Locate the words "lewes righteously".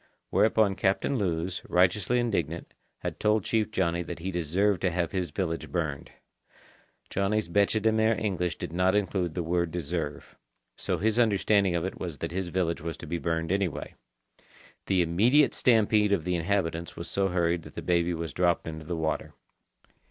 1.19-2.17